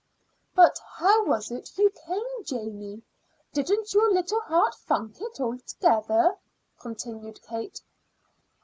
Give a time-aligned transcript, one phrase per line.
[0.55, 3.03] "But how was it you came, Janey?
[3.53, 6.39] Didn't your little heart funk it altogether?"
[6.79, 7.83] continued Kate.